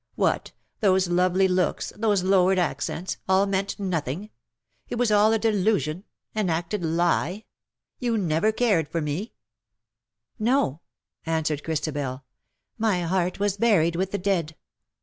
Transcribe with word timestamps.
What^ 0.17 0.51
those 0.79 1.09
lovely 1.09 1.47
looks^ 1.47 1.93
those 1.95 2.23
lowered 2.23 2.57
accents— 2.57 3.17
all 3.29 3.45
meant 3.45 3.79
nothing? 3.79 4.31
It 4.89 4.95
was 4.95 5.11
all 5.11 5.31
a 5.31 5.37
delusion— 5.37 6.05
an 6.33 6.49
acted 6.49 6.83
lie? 6.83 7.45
You 7.99 8.17
never 8.17 8.51
cared 8.51 8.89
for 8.89 8.99
mer" 8.99 9.27
No/'' 10.41 10.79
answered 11.27 11.63
Christabel." 11.63 12.23
My 12.79 13.01
heart 13.03 13.39
was 13.39 13.57
buried 13.57 13.95
with 13.95 14.09
the 14.09 14.17
dead. 14.17 14.55